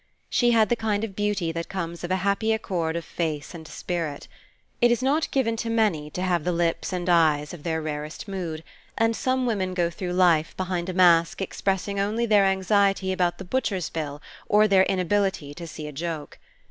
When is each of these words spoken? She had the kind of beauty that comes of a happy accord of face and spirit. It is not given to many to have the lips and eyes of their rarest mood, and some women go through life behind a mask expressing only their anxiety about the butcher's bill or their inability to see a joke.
She 0.31 0.49
had 0.49 0.69
the 0.69 0.75
kind 0.75 1.03
of 1.03 1.15
beauty 1.15 1.51
that 1.51 1.69
comes 1.69 2.03
of 2.03 2.09
a 2.09 2.15
happy 2.25 2.53
accord 2.53 2.95
of 2.95 3.05
face 3.05 3.53
and 3.53 3.67
spirit. 3.67 4.27
It 4.81 4.89
is 4.89 5.03
not 5.03 5.29
given 5.29 5.55
to 5.57 5.69
many 5.69 6.09
to 6.09 6.23
have 6.23 6.43
the 6.43 6.51
lips 6.51 6.91
and 6.91 7.07
eyes 7.07 7.53
of 7.53 7.61
their 7.61 7.83
rarest 7.83 8.27
mood, 8.27 8.63
and 8.97 9.15
some 9.15 9.45
women 9.45 9.75
go 9.75 9.91
through 9.91 10.13
life 10.13 10.57
behind 10.57 10.89
a 10.89 10.93
mask 10.93 11.39
expressing 11.39 11.99
only 11.99 12.25
their 12.25 12.45
anxiety 12.45 13.11
about 13.11 13.37
the 13.37 13.45
butcher's 13.45 13.91
bill 13.91 14.23
or 14.49 14.67
their 14.67 14.85
inability 14.85 15.53
to 15.53 15.67
see 15.67 15.85
a 15.87 15.91
joke. 15.93 16.39